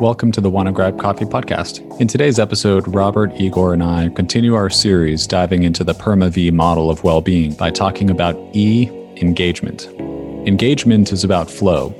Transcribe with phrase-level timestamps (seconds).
[0.00, 2.00] Welcome to the Wanna Grab Coffee podcast.
[2.00, 6.50] In today's episode, Robert, Igor, and I continue our series diving into the PERMA V
[6.50, 8.88] model of well being by talking about E
[9.22, 9.86] engagement.
[10.48, 11.94] Engagement is about flow.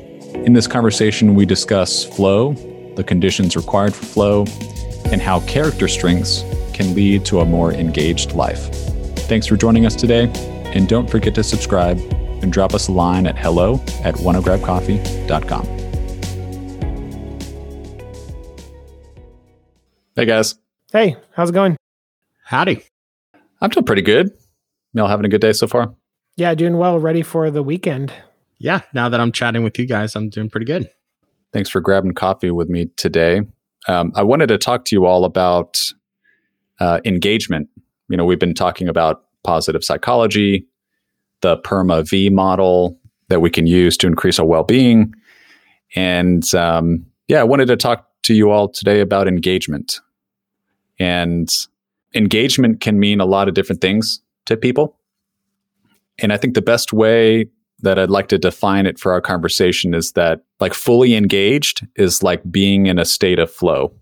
[0.44, 2.54] In this conversation, we discuss flow,
[2.96, 4.44] the conditions required for flow,
[5.12, 6.42] and how character strengths
[6.72, 8.74] can lead to a more engaged life.
[9.28, 10.28] Thanks for joining us today,
[10.74, 11.98] and don't forget to subscribe
[12.42, 15.83] and drop us a line at hello at wannagrabcoffee.com.
[20.16, 20.54] Hey guys.
[20.92, 21.76] Hey, how's it going?
[22.44, 22.84] Howdy.
[23.60, 24.30] I'm doing pretty good.
[24.92, 25.92] Y'all having a good day so far?
[26.36, 27.00] Yeah, doing well.
[27.00, 28.12] Ready for the weekend.
[28.58, 30.88] Yeah, now that I'm chatting with you guys, I'm doing pretty good.
[31.52, 33.40] Thanks for grabbing coffee with me today.
[33.88, 35.80] Um, I wanted to talk to you all about
[36.78, 37.68] uh, engagement.
[38.08, 40.64] You know, we've been talking about positive psychology,
[41.40, 43.00] the PERMA V model
[43.30, 45.12] that we can use to increase our well being.
[45.96, 50.00] And um, yeah, I wanted to talk to you all today about engagement.
[50.98, 51.48] And
[52.14, 54.96] engagement can mean a lot of different things to people.
[56.18, 57.48] And I think the best way
[57.80, 62.22] that I'd like to define it for our conversation is that like fully engaged is
[62.22, 63.92] like being in a state of flow.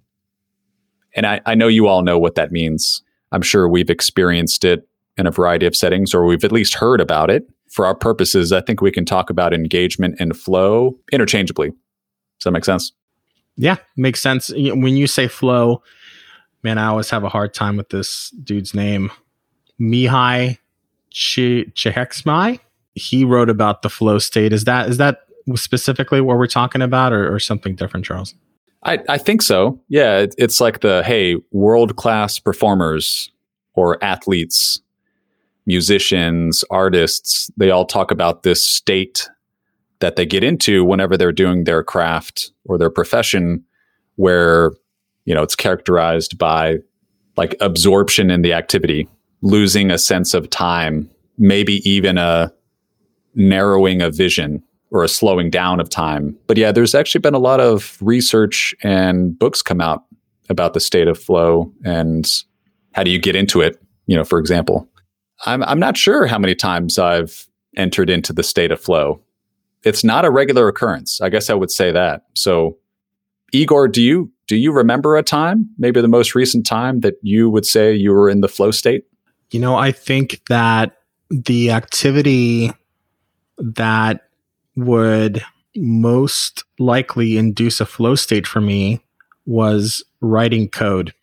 [1.15, 3.03] And I, I know you all know what that means.
[3.33, 7.01] I'm sure we've experienced it in a variety of settings, or we've at least heard
[7.01, 7.45] about it.
[7.71, 11.71] For our purposes, I think we can talk about engagement and flow interchangeably.
[11.71, 12.93] Does that make sense?
[13.57, 14.51] Yeah, makes sense.
[14.55, 15.83] When you say flow,
[16.63, 19.11] man, I always have a hard time with this dude's name.
[19.81, 20.59] Mihai
[21.13, 22.61] Csikszentmihalyi.
[22.95, 24.53] He wrote about the flow state.
[24.53, 25.21] Is that is that
[25.55, 28.35] specifically what we're talking about, or, or something different, Charles?
[28.85, 29.81] I, I think so.
[29.89, 33.31] Yeah, it, it's like the hey, world class performers
[33.75, 34.81] or athletes,
[35.67, 37.51] musicians, artists.
[37.57, 39.29] They all talk about this state
[40.01, 43.65] that they get into whenever they're doing their craft or their profession
[44.17, 44.73] where
[45.25, 46.79] you know it's characterized by
[47.37, 49.09] like absorption in the activity
[49.43, 52.53] losing a sense of time maybe even a
[53.35, 57.39] narrowing of vision or a slowing down of time but yeah there's actually been a
[57.39, 60.05] lot of research and books come out
[60.49, 62.45] about the state of flow and
[62.93, 64.89] how do you get into it you know for example
[65.47, 67.47] i'm i'm not sure how many times i've
[67.77, 69.23] entered into the state of flow
[69.85, 71.21] it's not a regular occurrence.
[71.21, 72.23] I guess I would say that.
[72.35, 72.79] So,
[73.53, 77.49] Igor, do you do you remember a time, maybe the most recent time that you
[77.49, 79.05] would say you were in the flow state?
[79.51, 80.97] You know, I think that
[81.31, 82.73] the activity
[83.59, 84.29] that
[84.77, 85.45] would
[85.77, 89.01] most likely induce a flow state for me
[89.47, 91.15] was writing code.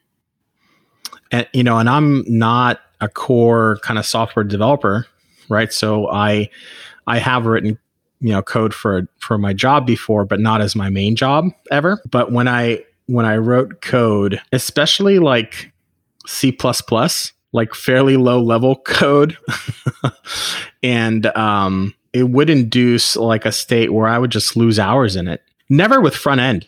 [1.31, 5.05] And you know, and I'm not a core kind of software developer,
[5.47, 5.71] right?
[5.71, 6.49] So I
[7.05, 7.77] I have written
[8.21, 12.01] you know code for for my job before but not as my main job ever
[12.09, 15.71] but when i when i wrote code especially like
[16.27, 16.55] c++
[17.51, 19.37] like fairly low level code.
[20.83, 25.27] And um it would induce like a state where i would just lose hours in
[25.27, 25.41] it.
[25.69, 26.67] Never with front end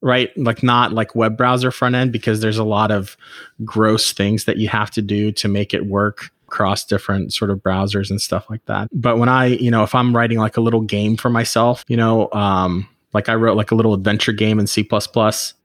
[0.00, 0.36] right?
[0.36, 3.16] Like not like web browser front end because there's a lot of
[3.64, 7.58] gross things that you have to do to make it work across different sort of
[7.58, 8.88] browsers and stuff like that.
[8.92, 11.96] But when I, you know, if I'm writing like a little game for myself, you
[11.96, 14.88] know, um, like I wrote like a little adventure game in C++,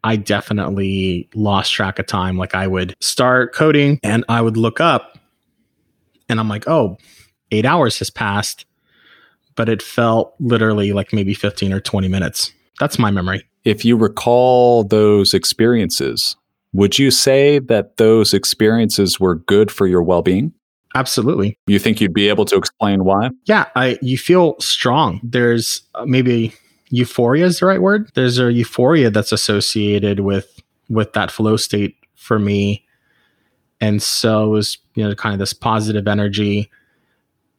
[0.03, 2.37] I definitely lost track of time.
[2.37, 5.17] Like I would start coding and I would look up
[6.29, 6.97] and I'm like, oh,
[7.51, 8.65] eight hours has passed,
[9.55, 12.53] but it felt literally like maybe 15 or 20 minutes.
[12.79, 13.45] That's my memory.
[13.65, 16.35] If you recall those experiences,
[16.73, 20.53] would you say that those experiences were good for your well being?
[20.95, 21.57] Absolutely.
[21.65, 23.29] You think you'd be able to explain why?
[23.45, 25.19] Yeah, I you feel strong.
[25.23, 26.53] There's uh, maybe
[26.93, 28.11] euphoria is the right word.
[28.13, 32.85] There's a euphoria that's associated with with that flow state for me.
[33.81, 36.69] And so it was, you know, kind of this positive energy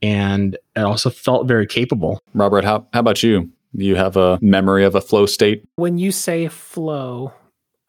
[0.00, 2.20] and it also felt very capable.
[2.32, 3.50] Robert, how how about you?
[3.74, 5.64] Do you have a memory of a flow state?
[5.74, 7.32] When you say flow,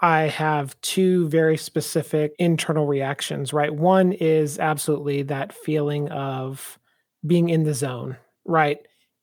[0.01, 3.73] I have two very specific internal reactions, right?
[3.73, 6.79] One is absolutely that feeling of
[7.25, 8.79] being in the zone, right?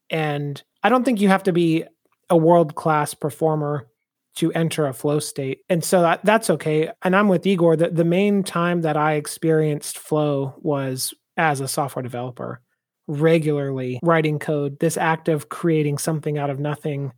[0.08, 1.84] And I don't think you have to be
[2.30, 3.88] a world class performer
[4.36, 5.60] to enter a flow state.
[5.68, 6.90] And so that, that's okay.
[7.02, 11.68] And I'm with Igor that the main time that I experienced flow was as a
[11.68, 12.60] software developer,
[13.06, 17.12] regularly writing code, this act of creating something out of nothing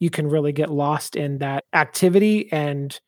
[0.00, 3.00] you can really get lost in that activity and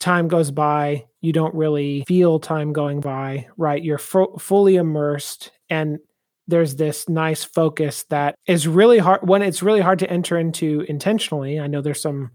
[0.00, 5.98] time goes by you don't really feel time going by right you're fully immersed and
[6.50, 10.84] there's this nice focus that is really hard when it's really hard to enter into
[10.88, 12.30] intentionally i know there's some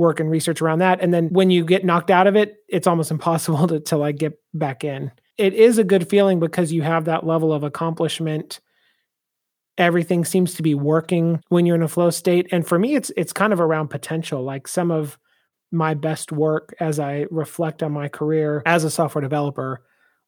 [0.00, 1.00] work and research around that.
[1.00, 4.16] And then when you get knocked out of it, it's almost impossible to, to like
[4.16, 5.12] get back in.
[5.36, 8.60] It is a good feeling because you have that level of accomplishment.
[9.78, 12.48] Everything seems to be working when you're in a flow state.
[12.50, 14.42] And for me, it's it's kind of around potential.
[14.42, 15.18] Like some of
[15.72, 19.82] my best work as I reflect on my career as a software developer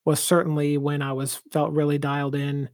[0.04, 2.70] was certainly when I was felt really dialed in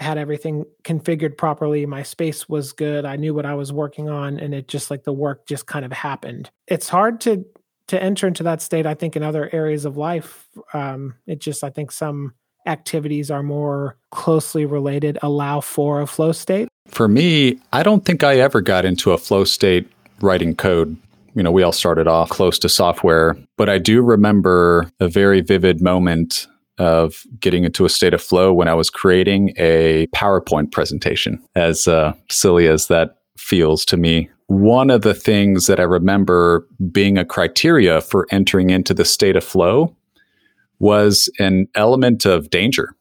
[0.00, 1.84] had everything configured properly.
[1.86, 3.04] My space was good.
[3.04, 5.84] I knew what I was working on, and it just like the work just kind
[5.84, 6.50] of happened.
[6.66, 7.44] It's hard to
[7.88, 8.86] to enter into that state.
[8.86, 12.34] I think in other areas of life, um, it just I think some
[12.66, 16.68] activities are more closely related, allow for a flow state.
[16.88, 20.96] For me, I don't think I ever got into a flow state writing code.
[21.34, 25.40] You know, we all started off close to software, but I do remember a very
[25.40, 26.46] vivid moment
[26.80, 31.86] of getting into a state of flow when I was creating a PowerPoint presentation, as
[31.86, 34.30] uh, silly as that feels to me.
[34.46, 39.36] One of the things that I remember being a criteria for entering into the state
[39.36, 39.94] of flow
[40.78, 42.96] was an element of danger.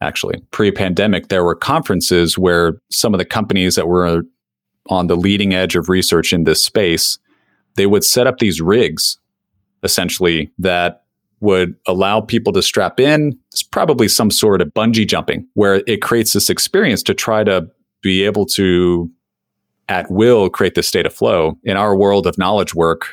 [0.00, 4.22] Actually, pre pandemic, there were conferences where some of the companies that were
[4.88, 7.18] on the leading edge of research in this space,
[7.76, 9.18] they would set up these rigs
[9.82, 11.04] essentially that
[11.40, 13.38] would allow people to strap in.
[13.52, 17.68] It's probably some sort of bungee jumping where it creates this experience to try to
[18.02, 19.10] be able to,
[19.88, 21.58] at will, create this state of flow.
[21.64, 23.08] In our world of knowledge work,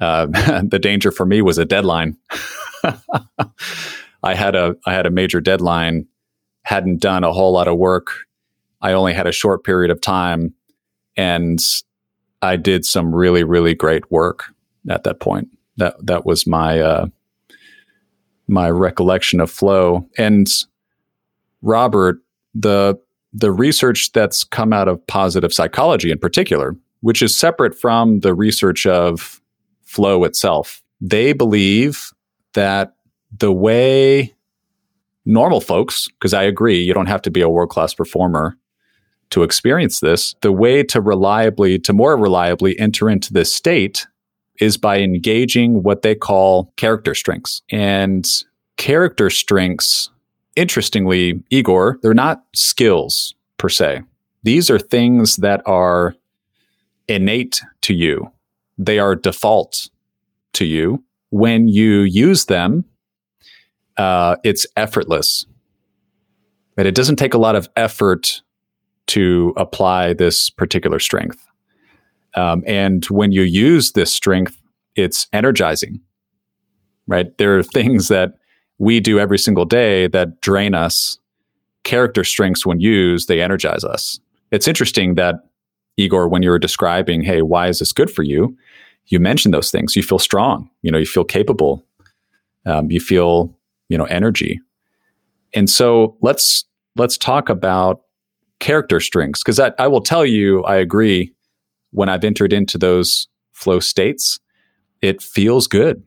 [0.00, 0.26] uh,
[0.62, 2.16] the danger for me was a deadline.
[4.22, 6.06] I had a I had a major deadline,
[6.62, 8.10] hadn't done a whole lot of work.
[8.80, 10.54] I only had a short period of time,
[11.16, 11.60] and
[12.42, 14.52] I did some really really great work
[14.88, 15.48] at that point.
[15.76, 17.06] That that was my uh,
[18.48, 20.08] my recollection of flow.
[20.16, 20.48] And
[21.62, 22.18] Robert,
[22.54, 22.98] the
[23.32, 28.34] the research that's come out of positive psychology in particular, which is separate from the
[28.34, 29.40] research of
[29.82, 32.10] flow itself, they believe
[32.54, 32.94] that
[33.36, 34.34] the way
[35.26, 38.56] normal folks, because I agree, you don't have to be a world class performer
[39.30, 44.06] to experience this, the way to reliably, to more reliably enter into this state
[44.60, 47.62] is by engaging what they call character strengths.
[47.70, 48.26] And
[48.76, 50.10] character strengths,
[50.56, 54.02] interestingly, Igor, they're not skills per se.
[54.42, 56.14] These are things that are
[57.08, 58.30] innate to you.
[58.78, 59.90] They are default
[60.54, 61.04] to you.
[61.30, 62.84] When you use them,
[63.96, 65.46] uh, it's effortless.
[66.76, 68.42] But it doesn't take a lot of effort
[69.08, 71.47] to apply this particular strength.
[72.38, 74.56] Um, and when you use this strength,
[74.94, 76.00] it's energizing,
[77.08, 77.36] right?
[77.38, 78.34] There are things that
[78.78, 81.18] we do every single day that drain us.
[81.82, 84.20] Character strengths, when used, they energize us.
[84.52, 85.36] It's interesting that,
[85.96, 88.56] Igor, when you were describing, hey, why is this good for you?
[89.06, 89.96] You mentioned those things.
[89.96, 90.70] You feel strong.
[90.82, 91.84] You know, you feel capable.
[92.66, 93.56] Um, you feel,
[93.88, 94.60] you know, energy.
[95.54, 96.64] And so let's
[96.94, 98.02] let's talk about
[98.60, 101.32] character strengths because I, I will tell you, I agree
[101.90, 104.38] when I've entered into those flow states,
[105.02, 106.02] it feels good.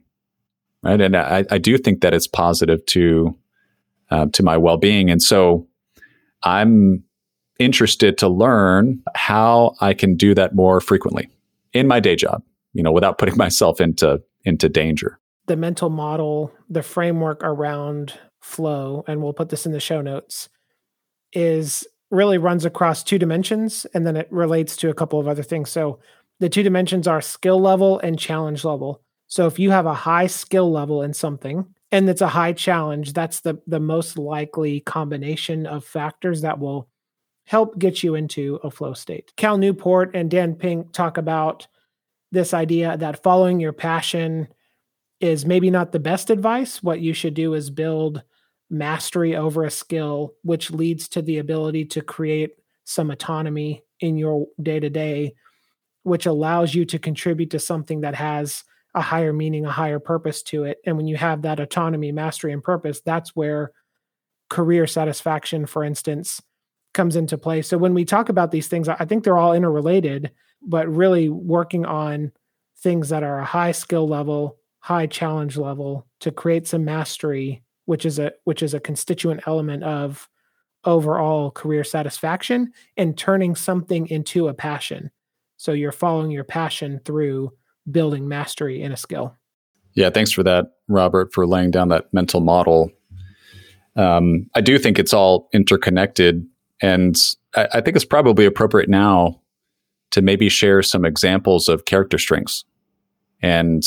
[0.84, 1.00] Right.
[1.00, 3.38] And I, I do think that it's positive to,
[4.10, 5.12] uh, to my well being.
[5.12, 5.68] And so
[6.44, 7.04] I'm
[7.60, 11.30] interested to learn how I can do that more frequently
[11.74, 12.42] in my day job,
[12.74, 15.20] you know, without putting myself into, into danger.
[15.46, 20.50] The mental model, the framework around flow, and we'll put this in the show notes,
[21.34, 25.44] is really runs across two dimensions and then it relates to a couple of other
[25.44, 25.70] things.
[25.70, 26.00] So
[26.40, 29.02] the two dimensions are skill level and challenge level.
[29.28, 33.14] So if you have a high skill level in something and it's a high challenge,
[33.14, 36.90] that's the the most likely combination of factors that will
[37.46, 39.32] help get you into a flow state.
[39.38, 41.68] Cal Newport and Dan Pink talk about
[42.32, 44.48] this idea that following your passion
[45.20, 46.82] is maybe not the best advice.
[46.82, 48.24] What you should do is build
[48.72, 52.52] mastery over a skill, which leads to the ability to create
[52.86, 55.36] some autonomy in your day to day,
[56.04, 58.64] which allows you to contribute to something that has
[58.96, 60.80] a higher meaning, a higher purpose to it.
[60.86, 63.72] And when you have that autonomy, mastery, and purpose, that's where
[64.50, 66.42] career satisfaction, for instance,
[66.94, 67.62] comes into play.
[67.62, 71.86] So when we talk about these things, I think they're all interrelated, but really working
[71.86, 72.32] on
[72.80, 78.06] things that are a high skill level, high challenge level to create some mastery which
[78.06, 80.30] is a which is a constituent element of
[80.86, 85.12] overall career satisfaction and turning something into a passion.
[85.58, 87.52] So you're following your passion through
[87.90, 89.36] building mastery in a skill.
[89.94, 92.92] Yeah, thanks for that, Robert, for laying down that mental model.
[93.96, 96.48] Um, I do think it's all interconnected,
[96.82, 97.16] and
[97.56, 99.42] I, I think it's probably appropriate now
[100.12, 102.64] to maybe share some examples of character strengths.
[103.42, 103.84] And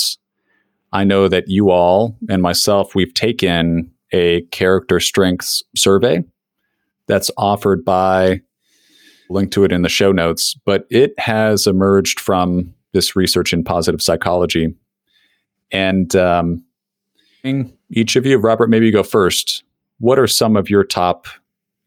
[0.95, 6.23] I know that you all and myself, we've taken a character strengths survey
[7.09, 8.41] that's offered by
[9.29, 13.65] link to it in the show notes, but it has emerged from this research in
[13.65, 14.73] positive psychology.
[15.73, 16.63] And um,
[17.91, 19.65] each of you, Robert, maybe you go first.
[19.99, 21.27] What are some of your top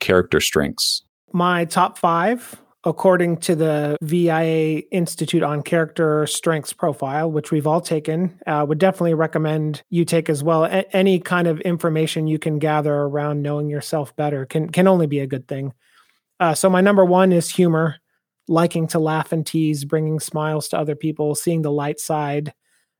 [0.01, 1.01] character strengths?
[1.31, 7.81] My top five, according to the VIA Institute on Character Strengths Profile, which we've all
[7.81, 10.63] taken, uh, would definitely recommend you take as well.
[10.63, 15.05] A- any kind of information you can gather around knowing yourself better can can only
[15.05, 15.73] be a good thing.
[16.39, 17.97] Uh, so my number one is humor,
[18.47, 22.53] liking to laugh and tease, bringing smiles to other people, seeing the light side.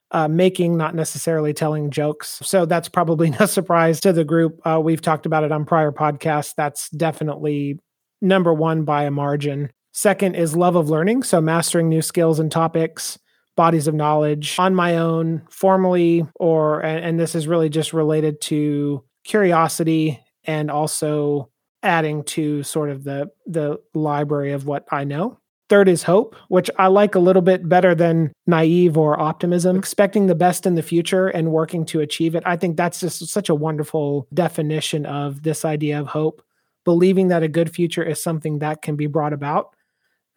[0.10, 2.40] Uh, making, not necessarily telling jokes.
[2.42, 4.66] So that's probably no surprise to the group.
[4.66, 6.54] Uh, we've talked about it on prior podcasts.
[6.56, 7.78] That's definitely
[8.22, 9.70] number one by a margin.
[9.98, 11.24] Second is love of learning.
[11.24, 13.18] So mastering new skills and topics,
[13.56, 19.04] bodies of knowledge on my own, formally, or, and, this is really just related to
[19.24, 21.50] curiosity and also
[21.82, 25.40] adding to sort of the the library of what I know.
[25.68, 30.28] Third is hope, which I like a little bit better than naive or optimism, expecting
[30.28, 32.44] the best in the future and working to achieve it.
[32.46, 36.44] I think that's just such a wonderful definition of this idea of hope
[36.88, 39.76] believing that a good future is something that can be brought about.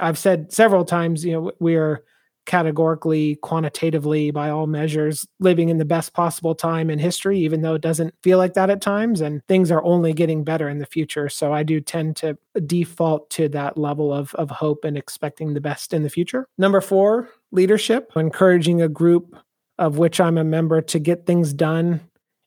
[0.00, 2.04] I've said several times, you know, we are
[2.46, 7.74] categorically, quantitatively, by all measures, living in the best possible time in history, even though
[7.74, 9.20] it doesn't feel like that at times.
[9.20, 11.28] And things are only getting better in the future.
[11.28, 15.60] So I do tend to default to that level of, of hope and expecting the
[15.60, 16.48] best in the future.
[16.58, 19.36] Number four, leadership, encouraging a group
[19.78, 22.00] of which I'm a member to get things done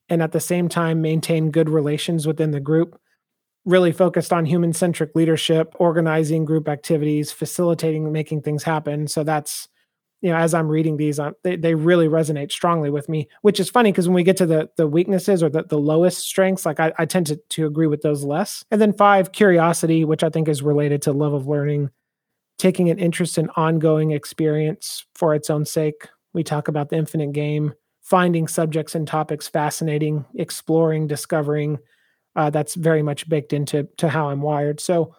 [0.09, 2.99] and at the same time maintain good relations within the group
[3.65, 9.07] really focused on human centric leadership, organizing group activities, facilitating making things happen.
[9.07, 9.69] So that's
[10.21, 13.27] you know as I'm reading these, I'm, they they really resonate strongly with me.
[13.41, 16.19] Which is funny because when we get to the the weaknesses or the, the lowest
[16.19, 18.63] strengths, like I, I tend to to agree with those less.
[18.71, 21.89] And then five, curiosity, which I think is related to love of learning,
[22.57, 26.07] taking an interest in ongoing experience for its own sake.
[26.33, 31.79] We talk about the infinite game, finding subjects and topics fascinating, exploring, discovering
[32.35, 34.79] uh, that's very much baked into to how I'm wired.
[34.79, 35.15] So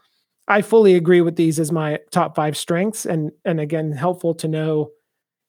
[0.49, 4.49] I fully agree with these as my top five strengths, and and again, helpful to
[4.49, 4.91] know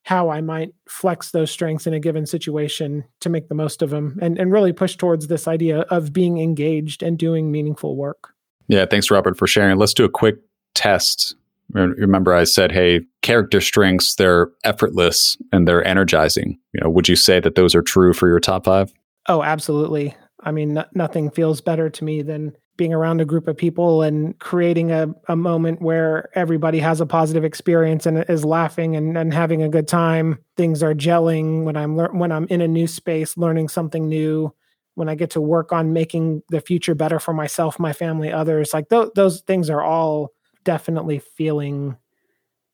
[0.03, 3.89] how I might flex those strengths in a given situation to make the most of
[3.89, 8.29] them, and and really push towards this idea of being engaged and doing meaningful work.
[8.67, 9.77] Yeah, thanks, Robert, for sharing.
[9.77, 10.38] Let's do a quick
[10.74, 11.36] test.
[11.74, 16.60] Remember, I said, hey, character strengths, they're effortless and they're energizing.
[16.74, 18.93] You know, would you say that those are true for your top five?
[19.27, 20.15] Oh, absolutely.
[20.45, 24.37] I mean, nothing feels better to me than being around a group of people and
[24.39, 29.33] creating a, a moment where everybody has a positive experience and is laughing and, and
[29.33, 30.37] having a good time.
[30.55, 34.53] Things are gelling when I'm le- when I'm in a new space, learning something new.
[34.93, 38.73] When I get to work on making the future better for myself, my family, others,
[38.73, 40.31] like th- those things are all
[40.63, 41.97] definitely feeling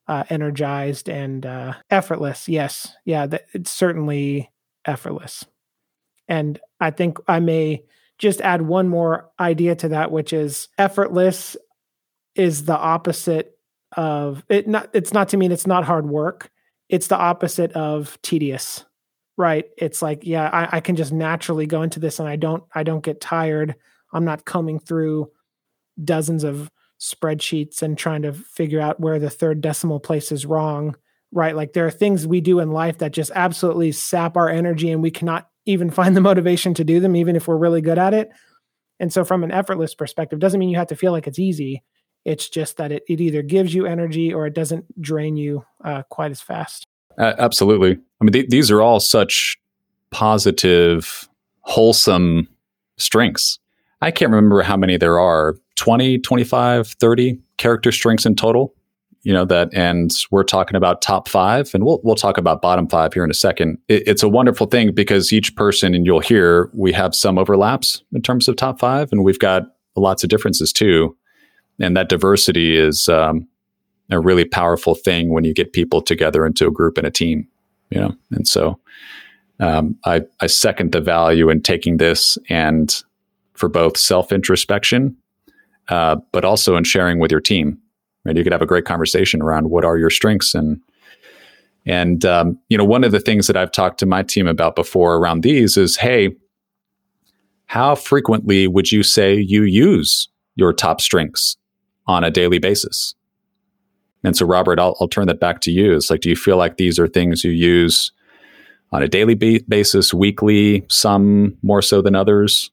[0.07, 2.47] uh, energized and uh, effortless.
[2.47, 4.51] Yes, yeah, th- it's certainly
[4.85, 5.45] effortless.
[6.31, 7.83] And I think I may
[8.17, 11.57] just add one more idea to that, which is effortless
[12.35, 13.59] is the opposite
[13.97, 14.65] of it.
[14.65, 16.49] Not it's not to mean it's not hard work.
[16.87, 18.85] It's the opposite of tedious,
[19.35, 19.65] right?
[19.77, 22.83] It's like yeah, I, I can just naturally go into this, and I don't I
[22.83, 23.75] don't get tired.
[24.13, 25.29] I'm not combing through
[26.01, 30.95] dozens of spreadsheets and trying to figure out where the third decimal place is wrong
[31.31, 34.91] right like there are things we do in life that just absolutely sap our energy
[34.91, 37.97] and we cannot even find the motivation to do them, even if we're really good
[37.97, 38.29] at it.
[38.99, 41.83] And so, from an effortless perspective, doesn't mean you have to feel like it's easy.
[42.23, 46.03] It's just that it, it either gives you energy or it doesn't drain you uh,
[46.03, 46.85] quite as fast.
[47.17, 47.93] Uh, absolutely.
[47.93, 49.57] I mean, th- these are all such
[50.11, 51.27] positive,
[51.61, 52.47] wholesome
[52.97, 53.59] strengths.
[54.01, 58.73] I can't remember how many there are 20, 25, 30 character strengths in total
[59.23, 62.87] you know that and we're talking about top five and we'll, we'll talk about bottom
[62.87, 63.77] five here in a second.
[63.87, 68.03] It, it's a wonderful thing because each person and you'll hear we have some overlaps
[68.13, 69.63] in terms of top five and we've got
[69.95, 71.15] lots of differences too.
[71.79, 73.47] And that diversity is um,
[74.09, 77.47] a really powerful thing when you get people together into a group and a team
[77.91, 78.15] you know?
[78.31, 78.79] And so
[79.59, 83.03] um, I, I second the value in taking this and
[83.53, 85.15] for both self introspection
[85.89, 87.77] uh, but also in sharing with your team
[88.25, 88.35] right?
[88.35, 90.81] You could have a great conversation around what are your strengths and
[91.85, 94.75] and um, you know one of the things that I've talked to my team about
[94.75, 96.35] before around these is, hey,
[97.65, 101.57] how frequently would you say you use your top strengths
[102.05, 103.15] on a daily basis?
[104.23, 105.95] And so, Robert, I'll, I'll turn that back to you.
[105.95, 108.11] It's like, do you feel like these are things you use
[108.91, 112.69] on a daily ba- basis, weekly, some more so than others?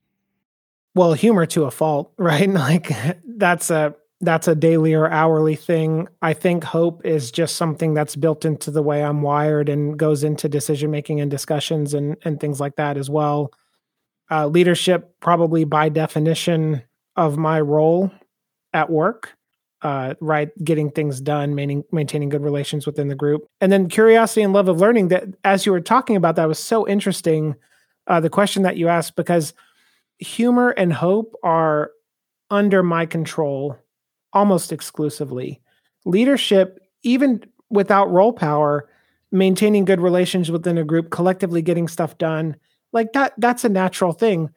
[0.94, 2.50] Well, humor to a fault, right?
[2.50, 2.92] Like
[3.24, 6.08] that's a that's a daily or hourly thing.
[6.22, 10.24] I think hope is just something that's built into the way I'm wired and goes
[10.24, 13.52] into decision making and discussions and and things like that as well.
[14.30, 16.82] Uh, leadership, probably by definition
[17.16, 18.10] of my role
[18.72, 19.32] at work,
[19.82, 24.42] uh, right, getting things done, maintaining maintaining good relations within the group, and then curiosity
[24.42, 25.08] and love of learning.
[25.08, 27.54] That as you were talking about, that was so interesting.
[28.08, 29.54] Uh, the question that you asked because
[30.18, 31.92] humor and hope are
[32.50, 33.76] under my control
[34.32, 35.60] almost exclusively.
[36.04, 38.88] Leadership, even without role power,
[39.30, 42.56] maintaining good relations within a group, collectively getting stuff done,
[42.92, 44.50] like that that's a natural thing.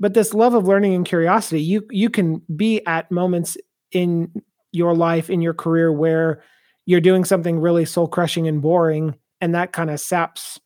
[0.00, 3.56] But this love of learning and curiosity, you you can be at moments
[3.92, 4.32] in
[4.72, 6.42] your life, in your career where
[6.86, 10.60] you're doing something really soul crushing and boring, and that kind of saps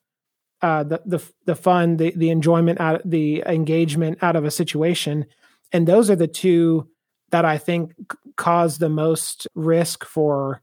[0.60, 5.26] uh, the the the fun, the the enjoyment out, the engagement out of a situation,
[5.72, 6.88] and those are the two
[7.32, 7.92] that I think
[8.36, 10.62] cause the most risk for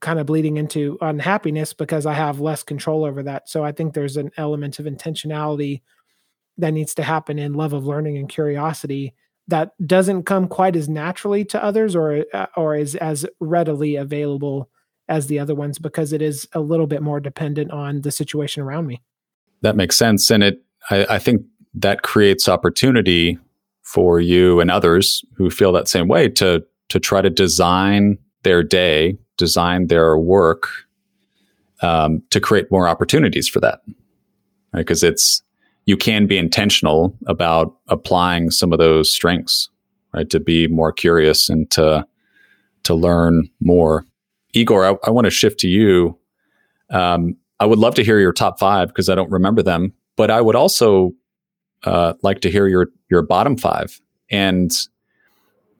[0.00, 3.48] kind of bleeding into unhappiness because I have less control over that.
[3.48, 5.80] So I think there's an element of intentionality
[6.58, 9.14] that needs to happen in love of learning and curiosity
[9.48, 14.68] that doesn't come quite as naturally to others or uh, or is as readily available
[15.08, 18.62] as the other ones because it is a little bit more dependent on the situation
[18.62, 19.02] around me.
[19.62, 21.42] That makes sense, and it I, I think
[21.74, 23.38] that creates opportunity
[23.82, 28.62] for you and others who feel that same way to to try to design their
[28.62, 30.68] day, design their work
[31.80, 33.80] um, to create more opportunities for that.
[34.72, 35.12] Because right?
[35.12, 35.42] it's
[35.86, 39.68] you can be intentional about applying some of those strengths,
[40.12, 40.28] right?
[40.30, 42.06] To be more curious and to
[42.84, 44.04] to learn more.
[44.54, 46.18] Igor, I, I want to shift to you.
[46.90, 50.30] Um, I would love to hear your top five because I don't remember them, but
[50.30, 51.12] I would also
[51.84, 54.00] uh, like to hear your your bottom five.
[54.30, 54.72] And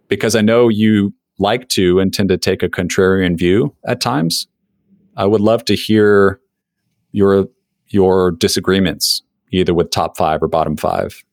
[0.09, 4.47] because I know you like to and tend to take a contrarian view at times,
[5.16, 6.38] I would love to hear
[7.12, 7.49] your
[7.88, 11.25] your disagreements either with top five or bottom five.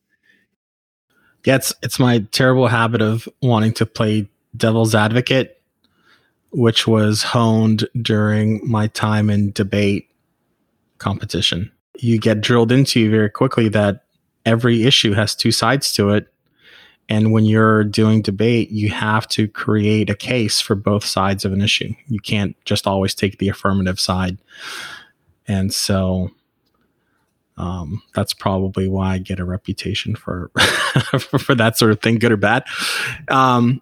[1.46, 5.62] Yeah, it's it's my terrible habit of wanting to play devil's advocate,
[6.52, 10.10] which was honed during my time in debate
[10.98, 11.72] competition.
[11.98, 14.06] You get drilled into very quickly that
[14.50, 16.28] every issue has two sides to it.
[17.08, 21.54] And when you're doing debate, you have to create a case for both sides of
[21.54, 21.94] an issue.
[22.08, 24.40] You can't just always take the affirmative side.
[25.48, 26.32] And so
[27.58, 30.50] um, that's probably why I get a reputation for
[31.20, 32.64] for that sort of thing, good or bad.
[33.28, 33.82] Um,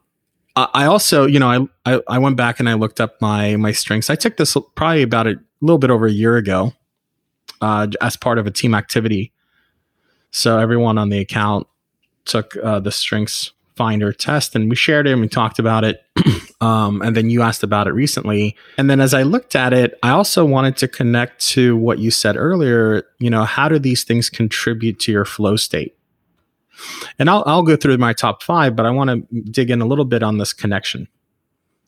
[0.56, 3.71] I also, you know, I, I, I went back and I looked up my my
[3.71, 4.10] strengths.
[4.10, 6.73] I took this probably about a little bit over a year ago
[7.62, 9.32] uh, as part of a team activity
[10.38, 11.65] so everyone on the account
[12.26, 16.04] took uh, the strengths finder test and we shared it and we talked about it.
[16.62, 18.56] um, and then you asked about it recently.
[18.78, 22.12] And then as I looked at it, I also wanted to connect to what you
[22.12, 23.04] said earlier.
[23.19, 25.97] You know, how do these things contribute to your flow state?
[27.17, 29.88] And I'll, I'll go through my top five, but I want to dig in a
[29.88, 31.08] little bit on this connection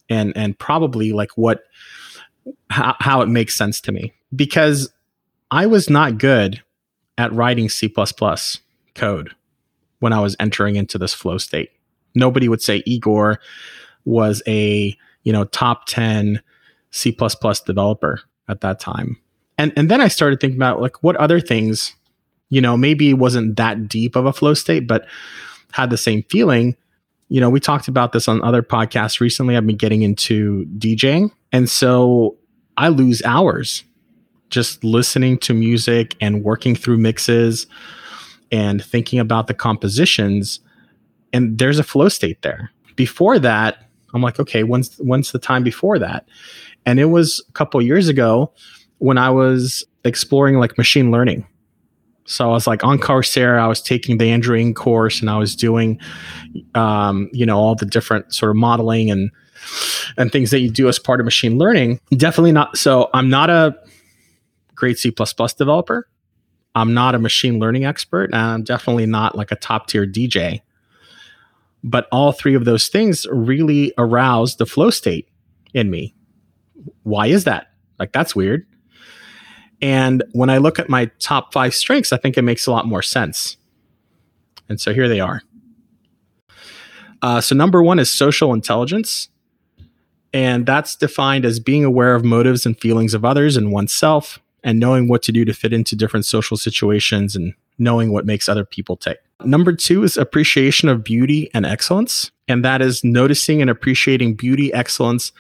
[0.10, 1.66] and, and probably like what,
[2.72, 4.92] how, how it makes sense to me because
[5.52, 6.64] I was not good
[7.19, 7.93] at writing C
[8.95, 9.36] code
[9.99, 11.69] when I was entering into this flow state.
[12.15, 13.41] Nobody would say Igor
[14.05, 16.41] was a, you know, top 10
[16.91, 17.15] C
[17.65, 19.17] developer at that time.
[19.58, 21.93] And and then I started thinking about like what other things,
[22.49, 25.05] you know, maybe wasn't that deep of a flow state, but
[25.73, 26.77] had the same feeling.
[27.27, 29.58] You know, we talked about this on other podcasts recently.
[29.58, 31.32] I've been getting into DJing.
[31.51, 32.38] And so
[32.77, 33.84] I lose hours
[34.50, 37.68] just listening to music and working through mixes
[38.52, 40.60] and thinking about the compositions
[41.32, 42.72] and there's a flow state there.
[42.96, 46.28] Before that i'm like okay when's when's the time before that?
[46.86, 48.52] And it was a couple years ago
[48.98, 51.46] when i was exploring like machine learning.
[52.26, 55.38] So i was like on coursera i was taking the andrew ng course and i
[55.38, 56.00] was doing
[56.76, 59.32] um, you know all the different sort of modeling and
[60.18, 62.00] and things that you do as part of machine learning.
[62.12, 63.76] Definitely not so i'm not a
[64.80, 65.13] great C
[65.58, 66.08] developer.
[66.74, 70.62] I'm not a machine learning expert, I'm definitely not like a top tier DJ.
[71.84, 75.30] But all three of those things really arouse the flow state
[75.74, 76.13] in me.
[77.04, 77.68] Why is that?
[78.00, 78.65] Like, that's weird.
[79.82, 82.86] And when I look at my top five strengths, I think it makes a lot
[82.86, 83.56] more sense.
[84.68, 85.42] And so here they are.
[87.22, 89.30] Uh, so, number one is social intelligence.
[90.34, 94.80] And that's defined as being aware of motives and feelings of others and oneself, and
[94.80, 98.65] knowing what to do to fit into different social situations and knowing what makes other
[98.65, 99.19] people tick.
[99.43, 102.32] Number two is appreciation of beauty and excellence.
[102.48, 105.32] And that is noticing and appreciating beauty, excellence,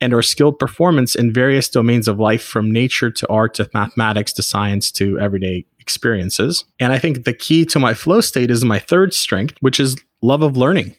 [0.00, 4.32] and or skilled performance in various domains of life from nature to art to mathematics
[4.34, 6.64] to science to everyday experiences.
[6.78, 9.96] And I think the key to my flow state is my third strength, which is
[10.22, 10.96] love of learning,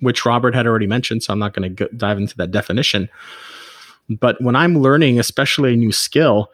[0.00, 1.22] which Robert had already mentioned.
[1.22, 3.08] So I'm not going to dive into that definition.
[4.08, 6.50] But when I'm learning, especially a new skill,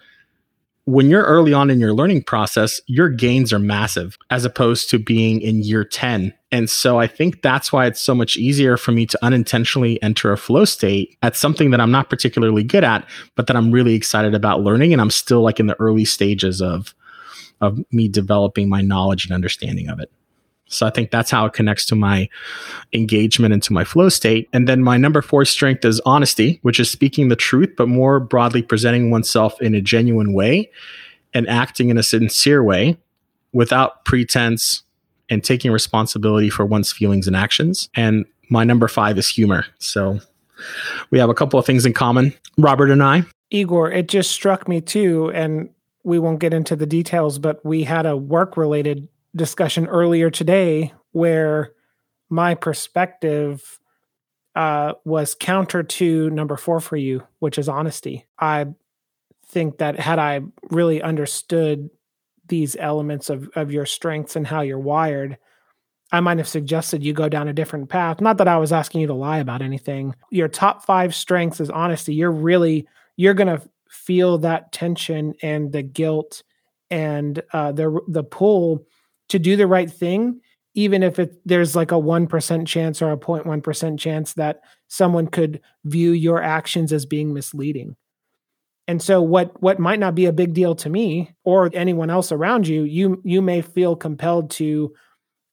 [0.84, 4.98] when you're early on in your learning process, your gains are massive as opposed to
[4.98, 6.34] being in year 10.
[6.50, 10.32] And so I think that's why it's so much easier for me to unintentionally enter
[10.32, 13.94] a flow state at something that I'm not particularly good at, but that I'm really
[13.94, 14.92] excited about learning.
[14.92, 16.94] And I'm still like in the early stages of,
[17.60, 20.10] of me developing my knowledge and understanding of it.
[20.72, 22.28] So I think that's how it connects to my
[22.92, 24.48] engagement into my flow state.
[24.52, 28.20] And then my number four strength is honesty, which is speaking the truth, but more
[28.20, 30.70] broadly presenting oneself in a genuine way
[31.34, 32.96] and acting in a sincere way
[33.52, 34.82] without pretense
[35.28, 37.88] and taking responsibility for one's feelings and actions.
[37.94, 39.66] And my number five is humor.
[39.78, 40.20] So
[41.10, 43.24] we have a couple of things in common, Robert and I.
[43.50, 45.68] Igor, it just struck me too, and
[46.04, 50.92] we won't get into the details, but we had a work related discussion earlier today
[51.12, 51.72] where
[52.28, 53.78] my perspective
[54.54, 58.26] uh, was counter to number four for you, which is honesty.
[58.38, 58.66] I
[59.46, 60.40] think that had I
[60.70, 61.90] really understood
[62.48, 65.38] these elements of, of your strengths and how you're wired,
[66.10, 68.20] I might have suggested you go down a different path.
[68.20, 70.14] Not that I was asking you to lie about anything.
[70.30, 72.14] Your top five strengths is honesty.
[72.14, 76.42] You're really, you're going to feel that tension and the guilt
[76.90, 78.86] and uh, the the pull
[79.28, 80.40] to do the right thing,
[80.74, 85.60] even if it there's like a 1% chance or a 0.1% chance that someone could
[85.84, 87.96] view your actions as being misleading.
[88.88, 92.32] And so what what might not be a big deal to me or anyone else
[92.32, 94.92] around you, you you may feel compelled to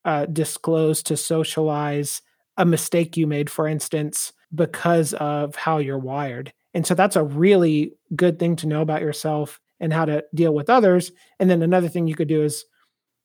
[0.06, 2.22] uh, disclose to socialize
[2.58, 6.52] a mistake you made, for instance, because of how you're wired.
[6.74, 10.54] And so that's a really good thing to know about yourself and how to deal
[10.54, 11.12] with others.
[11.40, 12.66] And then another thing you could do is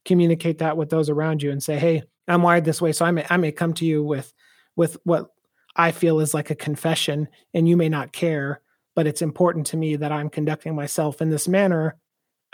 [0.04, 3.10] communicate that with those around you and say, "Hey, I'm wired this way, so I
[3.10, 4.32] may I may come to you with
[4.76, 5.30] with what
[5.76, 8.60] I feel is like a confession, and you may not care,
[8.94, 11.96] but it's important to me that I'm conducting myself in this manner."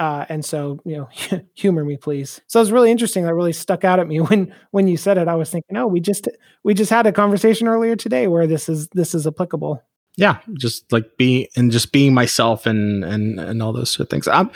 [0.00, 2.40] Uh, and so, you know, humor me, please.
[2.46, 3.24] So it's really interesting.
[3.24, 5.28] That really stuck out at me when when you said it.
[5.28, 6.26] I was thinking, oh, we just
[6.64, 9.82] we just had a conversation earlier today where this is this is applicable.
[10.16, 14.10] Yeah, just like being and just being myself and and and all those sort of
[14.10, 14.26] things.
[14.26, 14.50] I'm,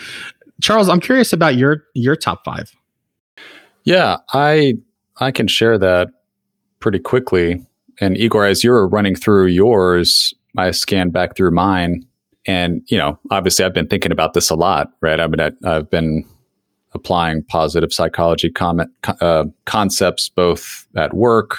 [0.61, 2.73] Charles, I'm curious about your your top five.
[3.85, 4.75] Yeah, I
[5.19, 6.09] I can share that
[6.81, 7.65] pretty quickly.
[8.01, 12.07] And Igor, as you're running through yours, I scanned back through mine,
[12.47, 15.21] and you know, obviously, I've been thinking about this a lot, right?
[15.21, 16.25] I mean, I've been
[16.95, 21.57] applying positive psychology comment, uh, concepts both at work,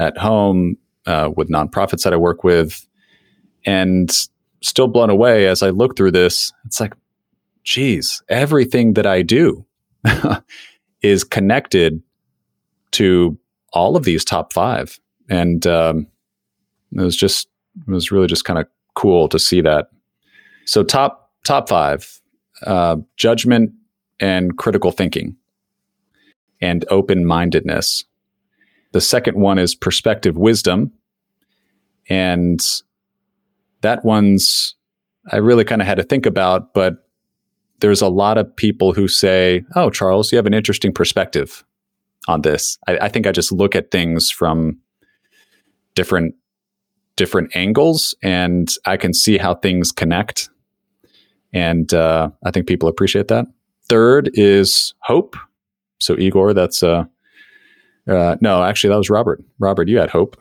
[0.00, 2.86] at home, uh, with nonprofits that I work with,
[3.64, 4.10] and
[4.62, 6.52] still blown away as I look through this.
[6.64, 6.94] It's like,
[7.62, 9.64] geez, everything that I do
[11.02, 12.02] is connected
[12.92, 13.38] to
[13.72, 14.98] all of these top five.
[15.28, 16.06] And um,
[16.92, 17.48] it was just,
[17.86, 19.90] it was really just kind of cool to see that.
[20.64, 22.20] So top, top five,
[22.66, 23.72] uh, judgment
[24.20, 25.36] and critical thinking
[26.60, 28.04] and open mindedness.
[28.92, 30.92] The second one is perspective wisdom.
[32.08, 32.60] And
[33.82, 34.74] that one's,
[35.30, 37.07] I really kind of had to think about, but
[37.80, 41.64] there's a lot of people who say, "Oh, Charles, you have an interesting perspective
[42.26, 44.78] on this." I, I think I just look at things from
[45.94, 46.34] different
[47.16, 50.50] different angles, and I can see how things connect,
[51.52, 53.46] and uh, I think people appreciate that.
[53.88, 55.36] Third is hope.
[56.00, 57.04] So Igor, that's uh,
[58.08, 59.42] uh, no, actually, that was Robert.
[59.58, 60.36] Robert, you had hope.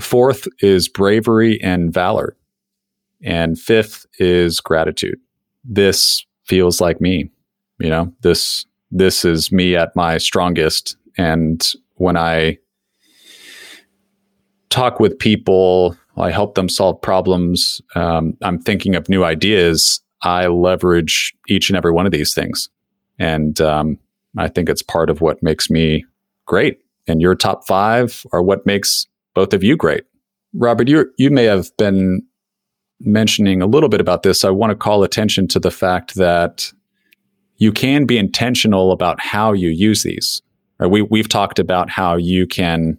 [0.00, 2.36] Fourth is bravery and valor,
[3.22, 5.18] and fifth is gratitude
[5.64, 7.30] this feels like me.
[7.78, 10.96] You know, this this is me at my strongest.
[11.16, 12.58] And when I
[14.68, 17.80] talk with people, I help them solve problems.
[17.94, 20.00] Um, I'm thinking of new ideas.
[20.22, 22.68] I leverage each and every one of these things,
[23.18, 23.98] and um,
[24.38, 26.04] I think it's part of what makes me
[26.46, 26.78] great.
[27.08, 30.04] And your top five are what makes both of you great.
[30.54, 32.22] Robert, you you may have been
[33.04, 36.72] mentioning a little bit about this, I want to call attention to the fact that
[37.56, 40.42] you can be intentional about how you use these.
[40.78, 40.90] Right?
[40.90, 42.98] We, we've talked about how you can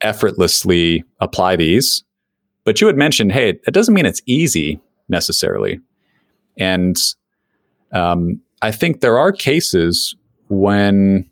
[0.00, 2.04] effortlessly apply these.
[2.64, 5.80] But you had mentioned, hey, it doesn't mean it's easy necessarily.
[6.58, 6.96] And
[7.92, 10.14] um, I think there are cases
[10.48, 11.28] when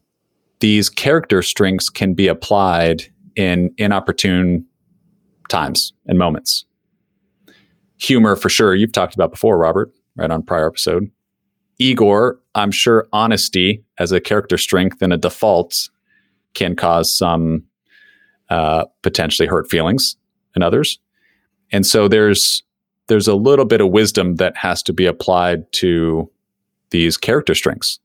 [0.60, 3.04] these character strengths can be applied
[3.36, 4.66] in inopportune
[5.48, 6.64] times and moments.
[8.00, 11.10] Humor, for sure, you've talked about before, Robert, right on prior episode.
[11.78, 15.88] Igor, I'm sure honesty as a character strength and a default
[16.54, 17.64] can cause some
[18.48, 20.16] uh, potentially hurt feelings
[20.54, 20.98] in others.
[21.72, 22.62] And so there's
[23.06, 26.30] there's a little bit of wisdom that has to be applied to
[26.90, 27.98] these character strengths.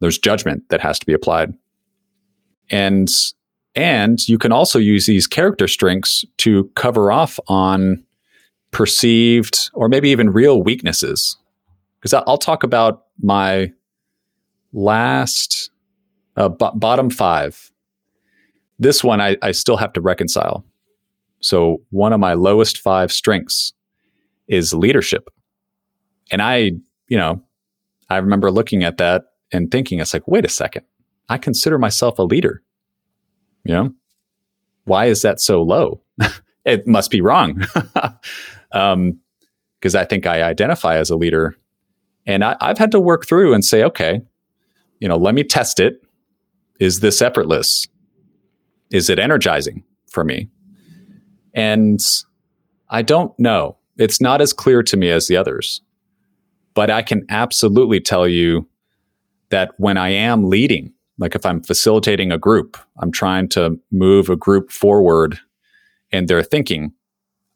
[0.00, 1.54] There's judgment that has to be applied.
[2.70, 3.08] And
[3.74, 8.03] and you can also use these character strengths to cover off on
[8.74, 11.38] perceived or maybe even real weaknesses.
[11.98, 13.72] Because I'll talk about my
[14.74, 15.70] last
[16.36, 17.70] uh, b- bottom five.
[18.78, 20.64] This one I, I still have to reconcile.
[21.40, 23.72] So, one of my lowest five strengths
[24.48, 25.28] is leadership.
[26.30, 26.72] And I,
[27.08, 27.42] you know,
[28.10, 30.84] I remember looking at that and thinking, it's like, wait a second,
[31.28, 32.62] I consider myself a leader.
[33.64, 33.94] You know,
[34.84, 36.02] why is that so low?
[36.64, 37.64] it must be wrong.
[38.74, 39.18] um,
[39.80, 41.56] because I think I identify as a leader.
[42.26, 44.22] And I, I've had to work through and say, okay,
[44.98, 46.02] you know, let me test it.
[46.80, 47.86] Is this effortless?
[48.90, 50.48] Is it energizing for me?
[51.54, 52.00] And
[52.88, 53.76] I don't know.
[53.98, 55.80] It's not as clear to me as the others.
[56.74, 58.66] But I can absolutely tell you
[59.50, 64.28] that when I am leading, like if I'm facilitating a group, I'm trying to move
[64.28, 65.38] a group forward
[66.10, 66.92] in their thinking,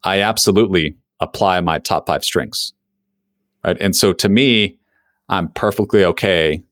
[0.03, 2.73] I absolutely apply my top five strengths.
[3.63, 3.77] Right.
[3.79, 4.77] And so to me,
[5.27, 6.63] I'm perfectly okay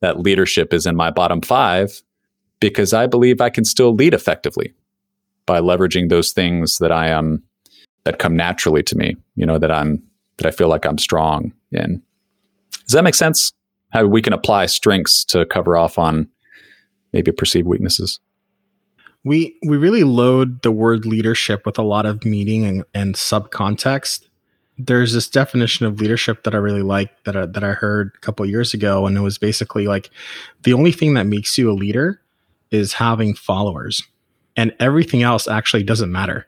[0.00, 2.02] that leadership is in my bottom five
[2.60, 4.74] because I believe I can still lead effectively
[5.46, 7.42] by leveraging those things that I am
[8.04, 10.02] that come naturally to me, you know, that I'm
[10.38, 12.02] that I feel like I'm strong in.
[12.86, 13.52] Does that make sense?
[13.90, 16.28] How we can apply strengths to cover off on
[17.12, 18.18] maybe perceived weaknesses.
[19.24, 24.26] We we really load the word leadership with a lot of meaning and, and subcontext.
[24.76, 28.18] There's this definition of leadership that I really like that I, that I heard a
[28.20, 30.10] couple years ago, and it was basically like
[30.62, 32.20] the only thing that makes you a leader
[32.70, 34.02] is having followers,
[34.56, 36.46] and everything else actually doesn't matter.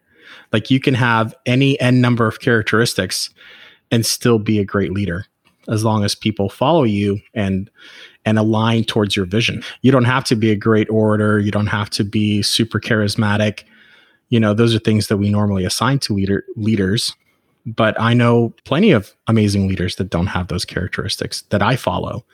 [0.52, 3.30] Like you can have any n number of characteristics
[3.90, 5.26] and still be a great leader
[5.68, 7.70] as long as people follow you and
[8.24, 9.62] and align towards your vision.
[9.82, 13.62] You don't have to be a great orator, you don't have to be super charismatic.
[14.28, 17.14] You know, those are things that we normally assign to leader leaders.
[17.64, 22.24] But I know plenty of amazing leaders that don't have those characteristics that I follow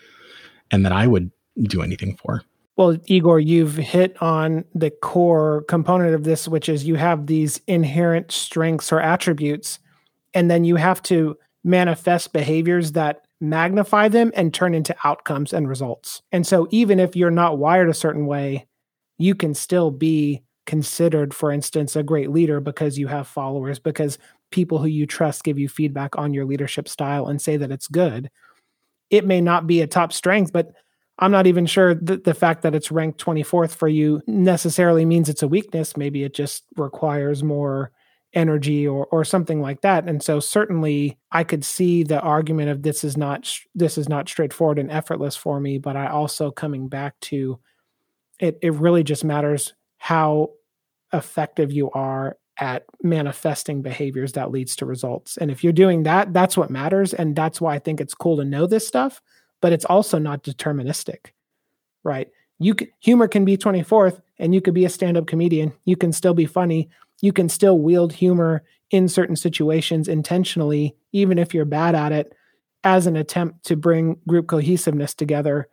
[0.71, 1.31] and that I would
[1.63, 2.43] do anything for.
[2.77, 7.61] Well, Igor, you've hit on the core component of this, which is you have these
[7.67, 9.79] inherent strengths or attributes,
[10.33, 15.69] and then you have to manifest behaviors that magnify them and turn into outcomes and
[15.69, 16.23] results.
[16.33, 18.67] And so, even if you're not wired a certain way,
[19.19, 24.19] you can still be considered, for instance, a great leader because you have followers, because
[24.51, 27.89] people who you trust give you feedback on your leadership style and say that it's
[27.89, 28.31] good.
[29.11, 30.73] It may not be a top strength, but
[31.19, 35.29] I'm not even sure that the fact that it's ranked 24th for you necessarily means
[35.29, 35.97] it's a weakness.
[35.97, 37.93] Maybe it just requires more
[38.35, 40.09] energy or or something like that.
[40.09, 44.29] And so certainly I could see the argument of this is not this is not
[44.29, 47.59] straightforward and effortless for me, but I also coming back to
[48.39, 50.51] it it really just matters how
[51.13, 55.37] effective you are at manifesting behaviors that leads to results.
[55.37, 58.37] And if you're doing that, that's what matters and that's why I think it's cool
[58.39, 59.21] to know this stuff
[59.63, 61.31] but it's also not deterministic,
[62.05, 62.29] right?
[62.59, 65.73] You humor can be 24th and you could be a stand-up comedian.
[65.87, 66.91] You can still be funny.
[67.23, 72.35] You can still wield humor in certain situations intentionally, even if you're bad at it,
[72.85, 75.69] as an attempt to bring group cohesiveness together.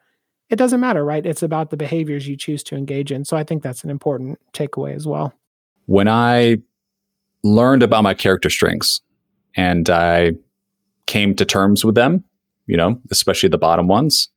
[0.50, 1.26] It doesn't matter, right?
[1.26, 3.26] It's about the behaviors you choose to engage in.
[3.26, 5.34] So I think that's an important takeaway as well.
[5.88, 6.60] When I
[7.44, 9.02] learned about my character strengths
[9.56, 10.36] and I
[11.08, 12.24] came to terms with them
[12.70, 14.30] you know, especially the bottom ones,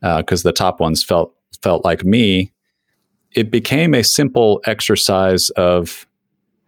[0.00, 2.52] because uh, the top ones felt felt like me.
[3.32, 6.06] It became a simple exercise of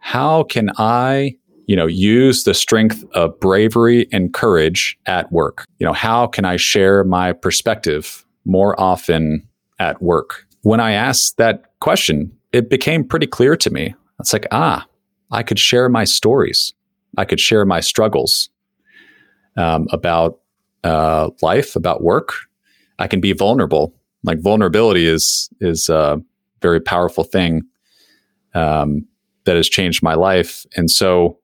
[0.01, 1.35] how can I,
[1.67, 5.63] you know, use the strength of bravery and courage at work.
[5.79, 9.47] You know, how can I share my perspective more often
[9.79, 10.45] at work?
[10.63, 13.95] When I asked that question, it became pretty clear to me.
[14.19, 14.85] It's like, ah,
[15.31, 16.73] I could share my stories.
[17.17, 18.49] I could share my struggles
[19.55, 20.39] um, about
[20.83, 22.33] uh, life, about work.
[22.99, 23.95] I can be vulnerable.
[24.23, 26.21] Like vulnerability is is a
[26.61, 27.61] very powerful thing
[28.53, 29.07] um,
[29.45, 30.65] that has changed my life.
[30.75, 31.37] And so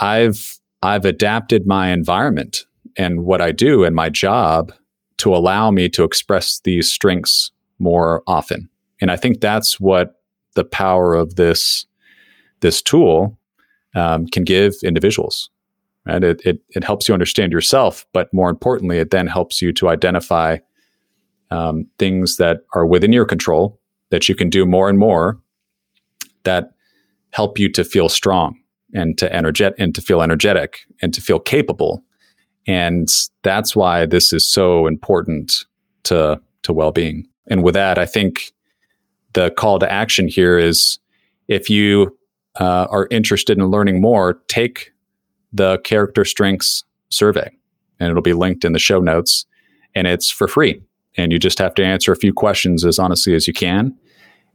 [0.00, 4.72] I've I've adapted my environment and what I do and my job
[5.18, 8.68] to allow me to express these strengths more often.
[9.00, 10.20] And I think that's what
[10.54, 11.86] the power of this
[12.60, 13.38] this tool
[13.94, 15.50] um, can give individuals.
[16.06, 16.22] Right?
[16.22, 19.88] It, it, it helps you understand yourself, but more importantly, it then helps you to
[19.88, 20.58] identify
[21.50, 25.38] um, things that are within your control that you can do more and more
[26.44, 26.70] that
[27.36, 28.58] help you to feel strong
[28.94, 32.02] and to energet and to feel energetic and to feel capable.
[32.66, 33.08] And
[33.42, 35.52] that's why this is so important
[36.04, 37.28] to to well-being.
[37.48, 38.52] And with that, I think
[39.34, 40.98] the call to action here is
[41.46, 42.16] if you
[42.58, 44.92] uh, are interested in learning more, take
[45.52, 47.50] the character strengths survey,
[48.00, 49.46] and it'll be linked in the show notes.
[49.94, 50.82] And it's for free.
[51.16, 53.94] And you just have to answer a few questions as honestly as you can.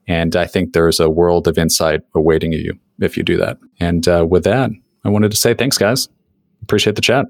[0.08, 3.58] And I think there's a world of insight awaiting you if you do that.
[3.80, 4.72] And uh, with that,
[5.04, 6.08] I wanted to say thanks, guys.
[6.64, 7.26] Appreciate the chat.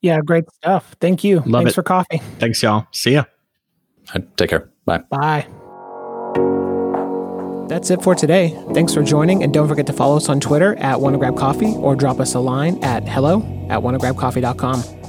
[0.00, 0.94] Yeah, great stuff.
[1.00, 1.36] Thank you.
[1.46, 1.74] Love Thanks it.
[1.74, 2.18] for coffee.
[2.38, 2.86] Thanks, y'all.
[2.92, 3.24] See ya.
[4.36, 4.68] Take care.
[4.84, 4.98] Bye.
[5.10, 5.46] Bye.
[7.68, 8.50] That's it for today.
[8.74, 11.74] Thanks for joining, and don't forget to follow us on Twitter at Wanna Grab Coffee
[11.76, 13.38] or drop us a line at hello
[13.70, 15.03] at wannagrabcoffee.com.